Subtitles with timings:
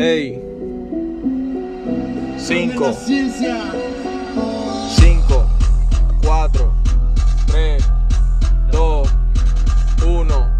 [0.00, 0.40] Ey.
[2.38, 2.94] 5.
[4.94, 5.46] 5.
[6.22, 6.72] 4.
[7.46, 7.78] 3.
[8.70, 9.08] 2.
[10.06, 10.50] 1.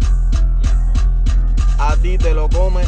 [1.77, 2.83] A ti te lo come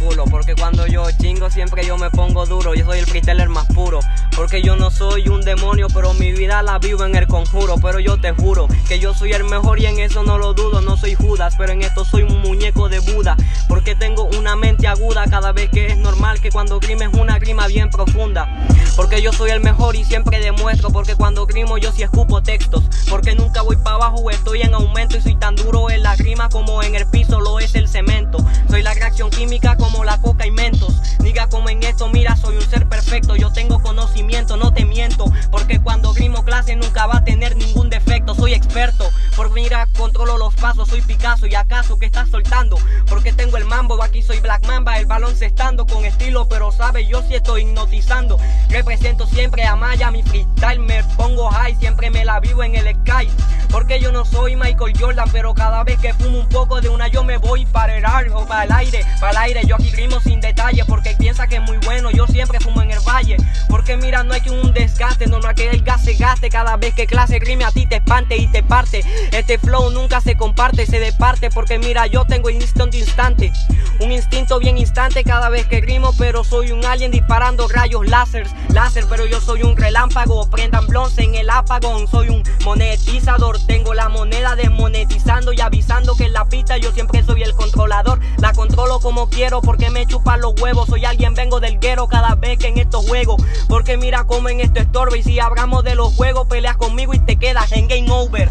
[0.00, 0.24] culo.
[0.24, 2.74] Porque cuando yo chingo siempre yo me pongo duro.
[2.74, 4.00] Yo soy el freestyler más puro.
[4.34, 7.76] Porque yo no soy un demonio, pero mi vida la vivo en el conjuro.
[7.80, 10.80] Pero yo te juro que yo soy el mejor y en eso no lo dudo.
[10.80, 13.36] No soy Judas, pero en esto soy un muñeco de Buda.
[13.68, 17.38] Porque tengo una mente aguda cada vez que es normal que cuando grime es una
[17.38, 18.48] rima bien profunda.
[18.96, 20.90] Porque yo soy el mejor y siempre demuestro.
[20.90, 22.84] Porque cuando grimo yo sí escupo textos.
[23.08, 26.48] Porque nunca voy para abajo, estoy en aumento y soy tan duro en la rima
[26.48, 28.38] como en el piso lo es el cemento.
[28.68, 30.94] Soy la reacción química como la coca y mentos.
[31.18, 33.36] Diga como en esto, mira, soy un ser perfecto.
[33.36, 35.24] Yo tengo conocimiento, no te miento.
[35.50, 38.34] Porque cuando grimo clase nunca va a tener ningún defecto.
[38.34, 39.10] Soy experto.
[39.36, 41.46] Por mira, controlo los pasos, soy Picasso.
[41.46, 42.78] ¿Y acaso que estás soltando?
[43.08, 44.98] Porque tengo el mambo, aquí soy Black Mamba.
[44.98, 48.38] El balón se estando con estilo, pero sabe, yo sí estoy hipnotizando.
[48.68, 51.76] Represento siempre a Maya, mi freestyle me pongo high.
[51.76, 53.28] Siempre me la vivo en el sky.
[53.70, 57.08] Porque yo no soy Michael Jordan, pero cada vez que fumo un poco de una
[57.08, 59.62] yo me voy para el aire, o para el aire, para el aire.
[59.66, 62.10] Yo aquí grimo sin detalle porque piensa que es muy bueno.
[62.10, 63.36] Yo siempre fumo en el valle.
[63.68, 66.48] Porque mira, no hay que un desgaste, no, hay que el gas se gaste.
[66.48, 69.04] Cada vez que clase grime a ti te espante y te parte.
[69.30, 71.50] Este flow nunca se comparte, se departe.
[71.50, 73.52] Porque mira, yo tengo instinto instante.
[74.00, 78.50] Un instinto bien instante cada vez que grimo, pero soy un alien disparando rayos láseres,
[78.70, 80.48] láser, pero yo soy un relámpago.
[80.50, 83.59] Prendan blonce en el apagón, soy un monetizador.
[83.66, 88.20] Tengo la moneda desmonetizando y avisando que en la pista yo siempre soy el controlador.
[88.38, 90.88] La controlo como quiero porque me chupan los huevos.
[90.88, 93.42] Soy alguien, vengo del guero cada vez que en estos juegos.
[93.68, 95.16] Porque mira cómo en esto estorba.
[95.16, 98.50] Y si hablamos de los juegos, peleas conmigo y te quedas en game over.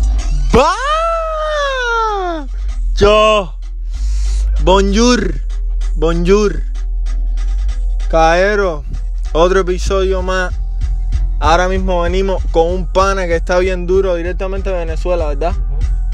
[0.53, 2.47] ¡Bah!
[2.95, 3.55] Yo.
[4.61, 5.35] Bonjour.
[5.95, 6.63] Bonjour.
[8.09, 8.83] Caero.
[9.31, 10.58] Otro episodio más.
[11.41, 15.53] Ahora mismo venimos con un pana que está bien duro directamente de Venezuela, ¿verdad?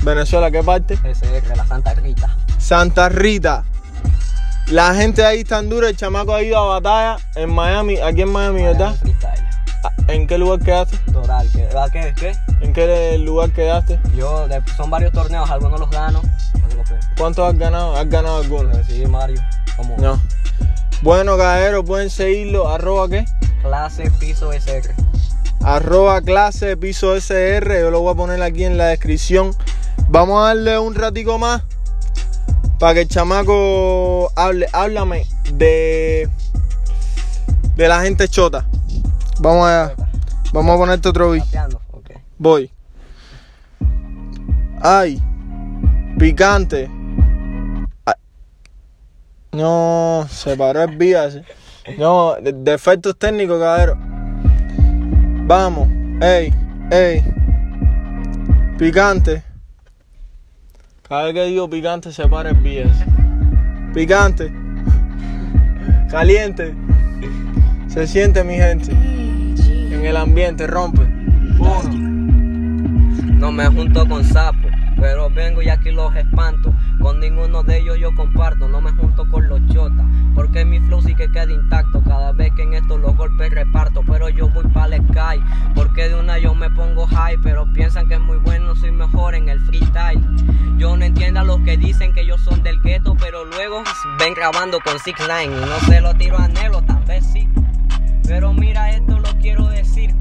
[0.03, 0.99] Venezuela, ¿qué parte?
[1.03, 2.37] Ese es de la Santa Rita.
[2.59, 3.63] Santa Rita.
[4.67, 8.31] La gente ahí tan dura, el chamaco ha ido a batalla en Miami, aquí en
[8.31, 8.95] Miami, ¿verdad?
[9.83, 10.97] Ah, ¿En qué lugar quedaste?
[11.11, 11.69] Total, ¿qué?
[11.91, 12.13] ¿Qué?
[12.15, 12.35] ¿Qué?
[12.61, 13.99] ¿En qué lugar quedaste?
[14.15, 14.47] Yo,
[14.77, 16.21] son varios torneos, algunos los gano.
[17.17, 17.95] ¿Cuántos has ganado?
[17.95, 18.69] ¿Has ganado alguno?
[18.71, 19.41] Pero sí, Mario.
[19.75, 20.21] Como No.
[21.01, 22.69] Bueno, caeros, pueden seguirlo.
[22.69, 23.25] Arroba qué?
[23.65, 24.93] clase piso SR.
[25.65, 27.79] Arroba clase piso SR.
[27.81, 29.49] Yo lo voy a poner aquí en la descripción.
[30.09, 31.63] Vamos a darle un ratico más.
[32.77, 34.67] Para que el chamaco hable.
[34.73, 36.29] Háblame de.
[37.75, 38.67] De la gente chota.
[39.39, 39.95] Vamos allá.
[40.53, 41.45] Vamos a ponerte otro beat.
[42.37, 42.69] Voy.
[44.83, 45.19] Ay.
[46.19, 46.91] Picante.
[48.05, 48.13] Ay.
[49.51, 51.27] No, se paró el vía.
[51.97, 54.04] No, de- defectos técnicos, cabrón.
[55.47, 55.87] Vamos.
[56.21, 56.51] Ey,
[56.89, 57.23] ey.
[58.79, 59.43] Picante.
[61.07, 63.05] Cada vez que digo picante se para el.
[63.93, 64.51] Picante.
[66.09, 66.73] Caliente.
[67.87, 68.91] Se siente mi gente.
[68.91, 71.03] En el ambiente rompe.
[71.59, 72.05] Uno.
[73.37, 76.73] No me junto con sapos, pero vengo y aquí los espanto.
[76.99, 80.05] Con ninguno de ellos yo comparto, no me junto con los chotas.
[80.33, 84.01] Porque mi flow sí que queda intacto cada vez que en estos los golpes reparto.
[84.07, 85.41] Pero yo voy para el sky,
[85.75, 87.37] porque de una yo me pongo high.
[87.43, 90.21] Pero piensan que es muy bueno, soy mejor en el freestyle.
[90.77, 93.83] Yo no entiendo a los que dicen que ellos son del gueto, pero luego
[94.19, 97.47] ven grabando con 6 9 y no se lo tiro a Nelo, tal vez sí.
[98.27, 100.13] Pero mira, esto lo quiero decir.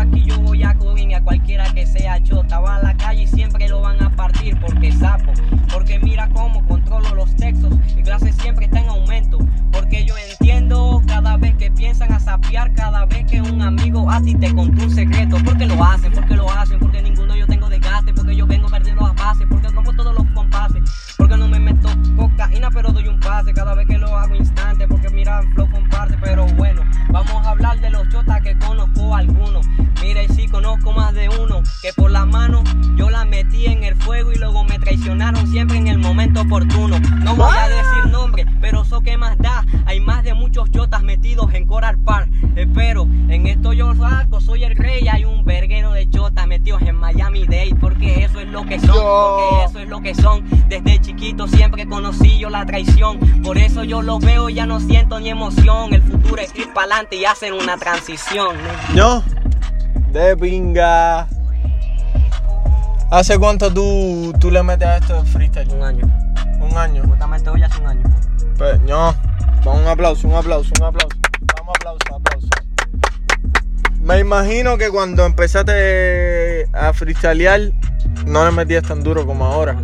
[0.00, 2.58] En yo aquí yo voy a cubrir a cualquiera que sea chota.
[2.60, 5.32] Va a la calle y siempre lo van a partir porque sapo.
[5.70, 7.76] Porque mira cómo controlo los textos.
[7.94, 9.38] Mi clase siempre está en aumento.
[9.70, 12.72] Porque yo entiendo cada vez que piensan a sapear.
[12.72, 15.36] Cada vez que un amigo a ti te contó un secreto.
[15.44, 16.78] Porque lo hacen, porque lo hacen.
[16.78, 18.14] Porque ninguno yo tengo desgaste.
[18.14, 19.46] Porque yo vengo perdiendo las bases.
[19.50, 20.82] Porque rompo todos los compases.
[21.18, 23.52] Porque no me meto cocaína pero doy un pase.
[23.52, 24.34] Cada vez que lo hago
[32.40, 32.64] mano
[32.96, 36.98] yo la metí en el fuego y luego me traicionaron siempre en el momento oportuno.
[37.22, 39.64] No voy a decir nombre, pero eso que más da.
[39.84, 42.30] Hay más de muchos chotas metidos en Coral Park.
[42.56, 45.06] Espero, en esto yo salgo, soy el rey.
[45.08, 47.74] Hay un verguero de chotas metidos en Miami Dade.
[47.78, 50.44] Porque eso es lo que son, porque eso es lo que son.
[50.68, 53.18] Desde chiquito siempre conocí yo la traición.
[53.42, 55.92] Por eso yo los veo y ya no siento ni emoción.
[55.92, 58.56] El futuro es ir para adelante y hacer una transición.
[58.94, 59.22] No,
[60.12, 61.28] de pinga.
[63.10, 65.68] ¿Hace cuánto tú, tú le metes a esto de freestyle?
[65.72, 66.04] Un año.
[66.60, 67.02] Un año.
[67.08, 68.04] Justamente hoy hace un año.
[68.56, 69.16] Pues, no.
[69.64, 71.16] Un aplauso, un aplauso, un aplauso.
[71.56, 72.48] Vamos, aplauso, aplauso.
[74.00, 77.72] Me imagino que cuando empezaste a freestylear
[78.26, 79.76] no le metías tan duro como ahora.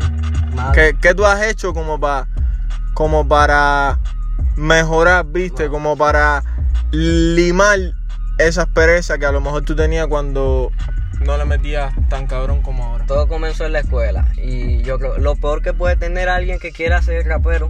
[0.72, 2.28] ¿Qué, qué tú has hecho como para
[2.94, 3.98] como para
[4.54, 5.68] mejorar, viste?
[5.68, 6.44] Como para
[6.92, 7.78] limar
[8.38, 10.70] esas perezas que a lo mejor tú tenías cuando
[11.20, 13.06] no le metías tan cabrón como ahora.
[13.06, 16.72] Todo comenzó en la escuela y yo creo lo peor que puede tener alguien que
[16.72, 17.68] quiera ser rapero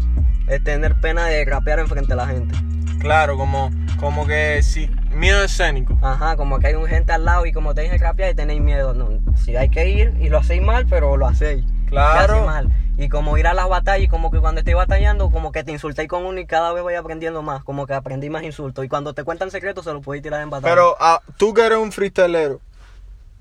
[0.49, 2.55] es tener pena de rapear enfrente a la gente.
[3.01, 3.71] Claro, como,
[4.01, 5.99] como que sí, miedo escénico.
[6.03, 8.61] Ajá, como que hay un gente al lado y como te dije rapear y tenéis
[8.61, 8.95] miedo.
[8.95, 11.65] No, si hay que ir y lo hacéis mal, pero lo hacéis.
[11.89, 12.45] Claro.
[12.47, 12.73] Mal.
[12.99, 15.73] Y como ir a las batallas y como que cuando estéis batallando, como que te
[15.73, 17.63] insultéis con uno y cada vez voy aprendiendo más.
[17.63, 18.85] Como que aprendí más insultos.
[18.85, 20.75] Y cuando te cuentan secretos se los podéis tirar en batalla.
[20.75, 22.61] Pero ah, tú que eres un freestylero,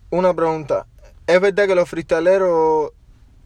[0.10, 0.88] una pregunta.
[1.26, 2.92] ¿Es verdad que los freestyleros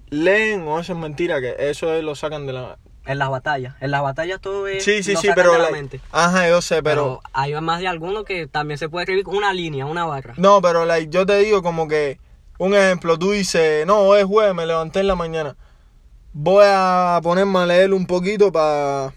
[0.10, 1.40] leen o es mentira?
[1.42, 2.78] Que eso lo sacan de la...
[3.06, 3.76] En las batallas.
[3.80, 4.84] En las batallas todo es.
[4.84, 5.58] Sí, sí, sí, pero...
[5.58, 6.02] la mente.
[6.12, 7.34] Ajá, yo sé, Pero, pero...
[7.34, 10.34] hay más de alguno que también se puede escribir con una línea, una barra.
[10.38, 12.20] No, pero like, yo te digo como que...
[12.58, 15.56] Un ejemplo, tú dices, no, hoy es jueves, me levanté en la mañana.
[16.34, 19.14] Voy a ponerme a leer un poquito para...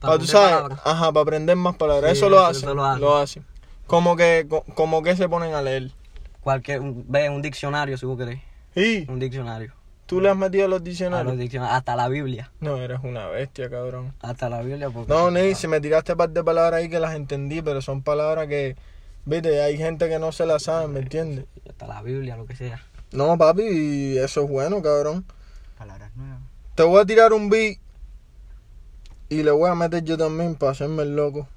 [0.00, 0.80] Para, tú aprender sabes, palabras.
[0.84, 2.10] ajá, para aprender más palabras.
[2.12, 3.44] Sí, eso lo eso- hacen, lo lo hacen.
[3.86, 5.92] Como que, co- como que se ponen a leer.
[6.40, 8.40] Cualquier, un- ve un diccionario si vos querés.
[8.74, 9.74] Y Un diccionario.
[10.06, 11.26] tú le has metido a los A diccionarios.
[11.34, 11.76] los diccionarios.
[11.76, 12.50] Hasta la Biblia.
[12.60, 14.12] No, eres una bestia, cabrón.
[14.22, 14.90] Hasta la Biblia.
[14.90, 18.02] Porque, No, Ney, si me tiraste par de palabras ahí que las entendí, pero son
[18.02, 18.74] palabras que,
[19.26, 21.44] viste, hay gente que no se las sabe, ¿me entiendes?
[21.68, 22.82] Hasta la Biblia, lo que sea.
[23.12, 25.24] No, papi, eso es bueno, cabrón.
[25.82, 26.38] Palabras nuevas.
[26.76, 27.76] Te voy a tirar un beat
[29.28, 31.48] y le voy a meter yo también para hacerme el loco.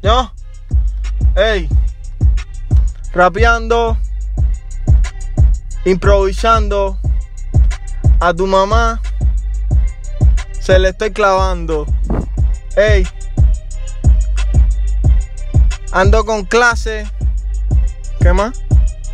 [0.00, 0.32] ¿Ya?
[1.34, 1.68] Ey,
[3.12, 3.98] rapeando,
[5.84, 6.96] improvisando,
[8.20, 9.02] a tu mamá
[10.60, 11.84] se le estoy clavando.
[12.76, 13.04] Ey,
[15.90, 17.10] ando con clase.
[18.20, 18.62] ¿Qué más?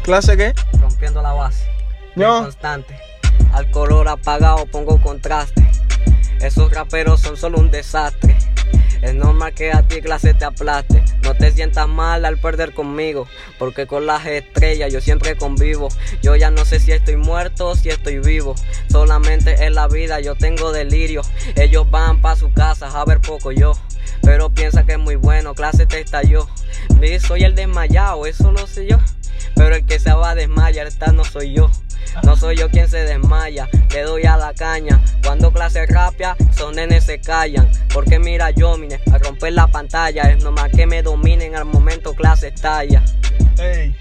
[0.03, 0.53] ¿Clase qué?
[0.83, 1.68] Rompiendo la base.
[2.17, 2.43] No.
[2.43, 2.99] Constante.
[3.53, 5.67] Al color apagado pongo contraste.
[6.41, 8.37] Esos raperos son solo un desastre.
[9.03, 11.03] Es normal que a ti clase te aplaste.
[11.23, 13.27] No te sientas mal al perder conmigo.
[13.59, 15.89] Porque con las estrellas yo siempre convivo.
[16.23, 18.55] Yo ya no sé si estoy muerto o si estoy vivo.
[18.91, 21.23] Solamente en la vida yo tengo delirio.
[21.57, 23.73] Ellos van pa' su casa a ver poco yo.
[24.23, 26.49] Pero piensa que es muy bueno, clase te estalló.
[27.21, 28.99] Soy el desmayado, eso lo sé yo.
[29.55, 31.71] Pero el que se va a desmayar, esta no soy yo.
[32.23, 35.01] No soy yo quien se desmaya, le doy a la caña.
[35.23, 37.71] Cuando clase rapia, esos nenes se callan.
[37.93, 40.23] Porque mira yo, mire, a romper la pantalla.
[40.23, 43.03] Es normal que me dominen al momento clase estalla.
[43.59, 43.95] Ey,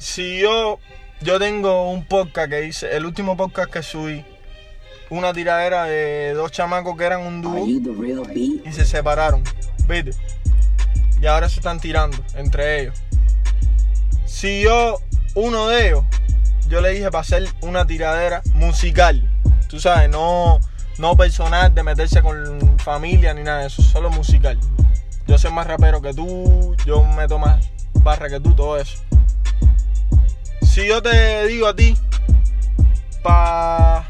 [0.00, 0.78] si yo,
[1.20, 4.24] yo tengo un podcast que hice, el último podcast que subí,
[5.10, 9.44] una tiradera de dos chamacos que eran un dúo y se separaron,
[9.86, 10.12] ¿viste?
[11.20, 13.02] Y ahora se están tirando entre ellos.
[14.24, 15.00] Si yo,
[15.34, 16.04] uno de ellos,
[16.68, 19.28] yo le dije para hacer una tiradera musical,
[19.68, 20.60] tú sabes, no,
[20.98, 24.58] no personal de meterse con familia ni nada de eso, solo musical.
[25.26, 28.98] Yo soy más rapero que tú, yo meto más barra que tú, todo eso.
[30.62, 31.96] Si yo te digo a ti,
[33.22, 34.06] pa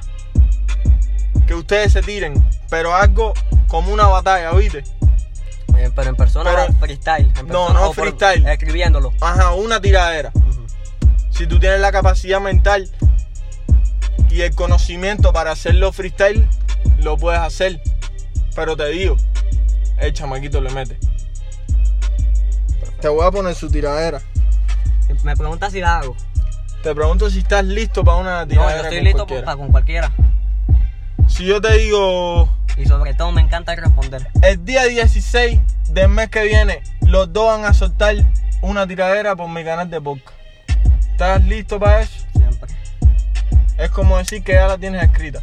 [1.47, 3.35] que ustedes se tiren, pero algo
[3.67, 4.85] como una batalla, ¿viste?
[5.79, 7.27] Eh, pero en persona Pero- freestyle.
[7.27, 8.47] en No, persona, no por- freestyle.
[8.47, 9.13] Escribiéndolo.
[9.21, 10.31] Ajá, una tiradera.
[11.41, 12.87] Si tú tienes la capacidad mental
[14.29, 16.47] y el conocimiento para hacerlo freestyle,
[16.99, 17.81] lo puedes hacer.
[18.55, 19.17] Pero te digo,
[19.97, 20.99] el chamaquito le mete.
[23.01, 24.21] Te voy a poner su tiradera.
[25.25, 26.15] Me preguntas si la hago.
[26.83, 28.77] Te pregunto si estás listo para una No, tiradera.
[28.77, 29.45] yo estoy con listo cualquiera.
[29.47, 30.13] para con cualquiera.
[31.27, 34.29] Si yo te digo Y sobre todo me encanta responder.
[34.43, 38.17] el día 16 del mes que viene, los dos van a soltar
[38.61, 40.40] una tiradera por mi canal de podcast.
[41.21, 42.25] ¿Estás listo para eso?
[42.35, 42.75] Siempre.
[43.77, 45.43] Es como decir que ya la tienes escrita.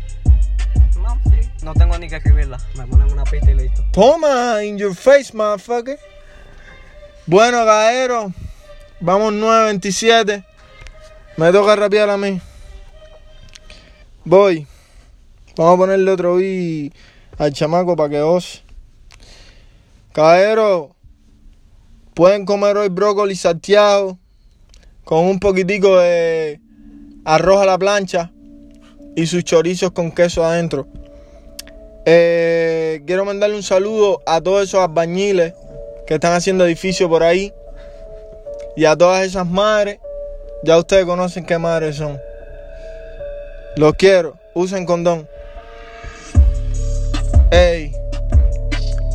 [0.99, 1.51] No, sí.
[1.61, 2.57] No tengo ni que escribirla.
[2.75, 3.85] Me ponen una pista y listo.
[3.91, 5.99] Toma, in your face, motherfucker.
[7.27, 8.33] Bueno, caballero,
[8.99, 10.43] vamos 9.27.
[11.37, 12.41] Me toca rapear a mí.
[14.25, 14.65] Voy.
[15.55, 16.91] Vamos a ponerle otro beat
[17.37, 18.63] al chamaco para que os.
[20.11, 20.95] Caballero,
[22.15, 24.17] pueden comer hoy brócoli salteado
[25.07, 26.59] con un poquitico de
[27.23, 28.33] arroz a la plancha
[29.15, 30.85] y sus chorizos con queso adentro.
[32.05, 35.53] Eh, quiero mandarle un saludo a todos esos albañiles
[36.05, 37.53] que están haciendo edificios por ahí.
[38.75, 39.99] Y a todas esas madres.
[40.63, 42.19] Ya ustedes conocen qué madres son.
[43.77, 44.37] Los quiero.
[44.55, 45.25] Usen condón.
[47.49, 47.93] Ey.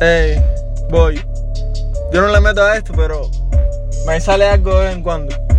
[0.01, 0.43] Ey.
[0.89, 1.23] Voy.
[2.11, 3.29] Yo no le meto a esto, pero
[4.07, 5.52] me sale algo de vez en cuando.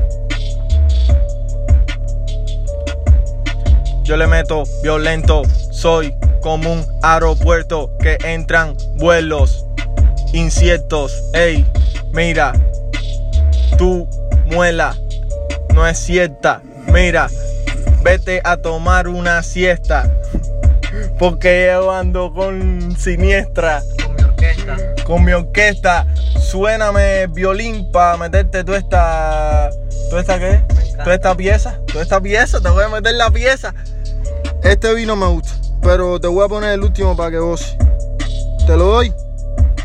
[4.04, 5.42] Yo le meto violento.
[5.70, 9.64] Soy como un aeropuerto que entran vuelos
[10.34, 11.24] inciertos.
[11.32, 11.64] Ey,
[12.12, 12.52] mira,
[13.78, 14.06] tu
[14.44, 14.94] muela
[15.74, 16.60] no es cierta.
[16.92, 17.28] Mira,
[18.02, 20.08] vete a tomar una siesta.
[21.18, 23.82] Porque yo ando con siniestra.
[24.04, 24.76] Con mi orquesta.
[25.04, 26.06] Con mi orquesta.
[26.38, 29.70] Suéname violín para meterte toda esta.
[30.10, 30.62] ¿Toda esta qué?
[30.98, 31.80] Toda esta pieza.
[31.86, 32.60] Toda esta pieza.
[32.60, 33.74] Te voy a meter la pieza.
[34.64, 35.52] Este vino me gusta.
[35.82, 37.76] Pero te voy a poner el último para que vos.
[38.66, 39.12] Te lo doy.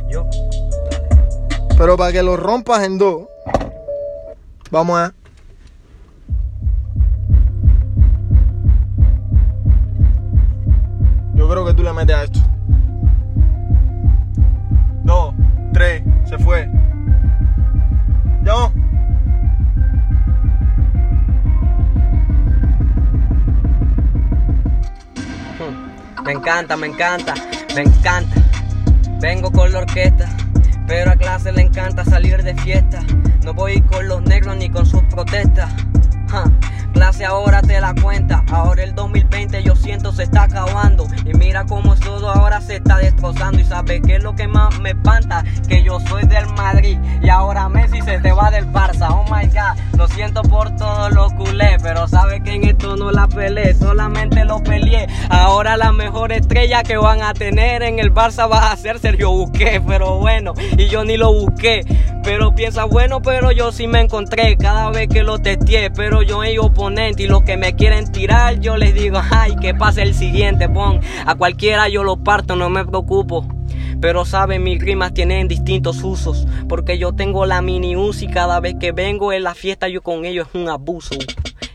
[0.08, 0.26] Yo.
[1.78, 3.28] Pero para que lo rompas en dos.
[4.72, 5.14] Vamos a.
[26.30, 27.34] Me encanta, me encanta,
[27.74, 28.36] me encanta.
[29.20, 30.30] Vengo con la orquesta,
[30.86, 33.02] pero a clase le encanta salir de fiesta.
[33.44, 35.72] No voy con los negros ni con sus protestas.
[36.94, 41.66] Clase ahora te la cuenta, ahora el 2020 yo siento se está acabando Y mira
[41.66, 45.44] cómo todo ahora se está destrozando Y sabes qué es lo que más me espanta,
[45.68, 49.48] que yo soy del Madrid Y ahora Messi se te va del Barça, oh my
[49.48, 50.42] god Lo siento
[53.00, 57.98] no la peleé Solamente lo peleé, ahora la mejor estrella que van a tener en
[57.98, 61.84] el Barça va a ser Sergio Busqué Pero bueno, y yo ni lo busqué
[62.24, 65.89] pero piensa bueno, pero yo sí me encontré cada vez que lo testeé.
[65.89, 69.74] Pero yo hay oponente y los que me quieren tirar, yo les digo, ay, que
[69.74, 71.00] pase el siguiente, pon.
[71.25, 73.48] A cualquiera yo lo parto, no me preocupo.
[74.01, 76.46] Pero saben, mis rimas tienen distintos usos.
[76.68, 80.25] Porque yo tengo la mini y cada vez que vengo en la fiesta yo con
[80.25, 81.15] ellos es un abuso.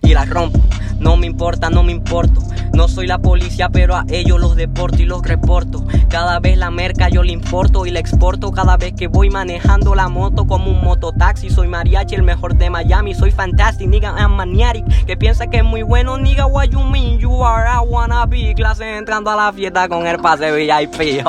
[0.03, 0.61] Y la rompo.
[1.05, 2.41] No me importa, no me importo.
[2.73, 5.85] No soy la policía, pero a ellos los deporto y los reporto.
[6.09, 8.53] Cada vez la merca yo le importo y la exporto.
[8.53, 11.51] Cada vez que voy manejando la moto como un mototaxi.
[11.51, 13.15] Soy mariachi, el mejor de Miami.
[13.15, 14.39] Soy fantastic, nigga, I'm.
[15.07, 16.71] Que piensa que es muy bueno, nigga, what?
[16.71, 16.81] You
[18.25, 18.55] wannabe.
[18.55, 21.25] Clase entrando a la fiesta con el pase VIP.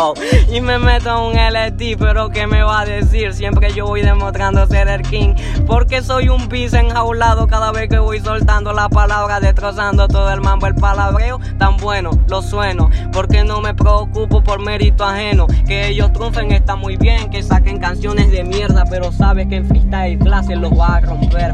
[0.51, 3.33] Y me meto a un LSD, pero ¿qué me va a decir?
[3.33, 5.35] Siempre yo voy demostrando ser el king.
[5.65, 10.41] Porque soy un bis enjaulado cada vez que voy soltando la palabra, destrozando todo el
[10.41, 15.47] mambo, el palabreo tan bueno, lo sueno, porque no me preocupo por mérito ajeno.
[15.67, 19.67] Que ellos triunfen está muy bien, que saquen canciones de mierda, pero sabes que en
[19.67, 21.53] freestyle clase los va a romper.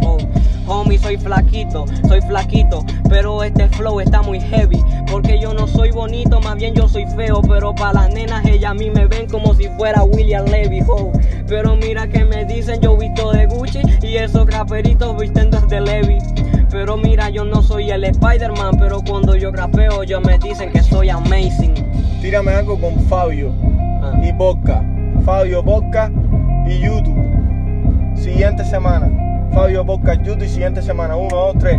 [0.91, 4.77] Homie, soy flaquito, soy flaquito, pero este flow está muy heavy,
[5.09, 8.71] porque yo no soy bonito, más bien yo soy feo, pero para las nenas ellas
[8.71, 11.13] a mí me ven como si fuera William Levy, ho.
[11.47, 16.17] Pero mira que me dicen yo visto de Gucci y esos raperitos visten de Levi.
[16.69, 20.83] Pero mira, yo no soy el Spider-Man, pero cuando yo rapeo, ellos me dicen que
[20.83, 21.73] soy amazing.
[22.19, 23.53] Tírame algo con Fabio
[24.03, 24.19] Ah.
[24.21, 24.83] y Podcast.
[25.23, 26.11] Fabio Podcast
[26.67, 28.13] y YouTube.
[28.15, 29.09] Siguiente semana.
[29.53, 31.17] Fabio Podcast, YouTube y siguiente semana.
[31.17, 31.77] Uno, dos, tres.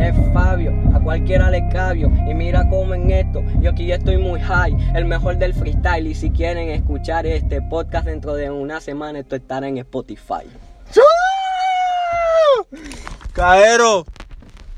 [0.00, 2.10] Es Fabio, a cualquiera le cabio.
[2.28, 6.06] Y mira cómo en esto, yo aquí estoy muy high, el mejor del freestyle.
[6.06, 10.48] Y si quieren escuchar este podcast dentro de una semana, esto estará en Spotify.
[13.34, 14.06] Caero.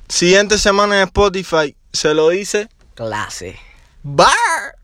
[0.09, 1.77] Siguiente semana en Spotify.
[1.93, 2.69] Se lo dice.
[2.95, 3.57] Clase.
[4.03, 4.77] Bar.